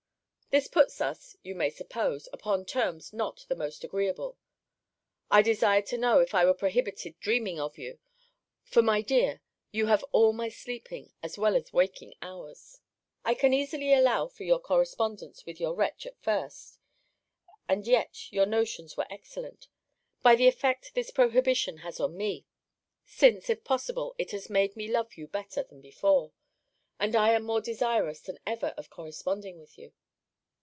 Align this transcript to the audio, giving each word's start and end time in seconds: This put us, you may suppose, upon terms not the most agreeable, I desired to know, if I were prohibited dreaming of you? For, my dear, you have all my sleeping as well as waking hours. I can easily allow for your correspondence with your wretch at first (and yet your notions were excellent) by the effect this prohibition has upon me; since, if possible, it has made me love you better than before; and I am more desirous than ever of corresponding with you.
This 0.51 0.67
put 0.67 0.99
us, 0.99 1.37
you 1.43 1.55
may 1.55 1.69
suppose, 1.69 2.27
upon 2.33 2.65
terms 2.65 3.13
not 3.13 3.45
the 3.47 3.55
most 3.55 3.85
agreeable, 3.85 4.37
I 5.29 5.41
desired 5.41 5.85
to 5.85 5.97
know, 5.97 6.19
if 6.19 6.33
I 6.35 6.43
were 6.43 6.53
prohibited 6.53 7.17
dreaming 7.21 7.57
of 7.57 7.77
you? 7.77 7.99
For, 8.65 8.81
my 8.81 9.01
dear, 9.01 9.39
you 9.71 9.85
have 9.85 10.03
all 10.11 10.33
my 10.33 10.49
sleeping 10.49 11.13
as 11.23 11.37
well 11.37 11.55
as 11.55 11.71
waking 11.71 12.15
hours. 12.21 12.81
I 13.23 13.33
can 13.33 13.53
easily 13.53 13.93
allow 13.93 14.27
for 14.27 14.43
your 14.43 14.59
correspondence 14.59 15.45
with 15.45 15.57
your 15.61 15.73
wretch 15.73 16.05
at 16.05 16.19
first 16.21 16.79
(and 17.69 17.87
yet 17.87 18.29
your 18.33 18.45
notions 18.45 18.97
were 18.97 19.07
excellent) 19.09 19.69
by 20.21 20.35
the 20.35 20.47
effect 20.49 20.91
this 20.95 21.11
prohibition 21.11 21.77
has 21.77 21.97
upon 21.97 22.17
me; 22.17 22.45
since, 23.05 23.49
if 23.49 23.63
possible, 23.63 24.15
it 24.17 24.31
has 24.31 24.49
made 24.49 24.75
me 24.75 24.89
love 24.91 25.13
you 25.13 25.29
better 25.29 25.63
than 25.63 25.79
before; 25.79 26.33
and 26.99 27.15
I 27.15 27.31
am 27.31 27.43
more 27.43 27.61
desirous 27.61 28.19
than 28.19 28.37
ever 28.45 28.73
of 28.75 28.89
corresponding 28.89 29.57
with 29.57 29.77
you. 29.77 29.93